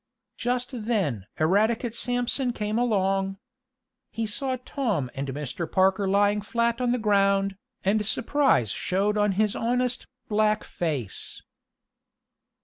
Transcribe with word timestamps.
Just 0.35 0.71
then 0.85 1.27
Eradicate 1.39 1.93
Sampson 1.93 2.53
came 2.53 2.79
along. 2.79 3.37
He 4.09 4.25
saw 4.25 4.57
Tom 4.65 5.11
and 5.13 5.27
Mr. 5.27 5.71
Parker 5.71 6.07
lying 6.09 6.41
flat 6.41 6.81
on 6.81 6.91
the 6.91 6.97
ground, 6.97 7.55
and 7.85 8.03
surprise 8.03 8.71
showed 8.71 9.15
on 9.15 9.33
his 9.33 9.55
honest, 9.55 10.07
black 10.27 10.63
face. 10.63 11.43